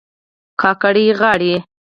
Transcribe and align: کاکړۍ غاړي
کاکړۍ 0.61 1.07
غاړي 1.19 1.53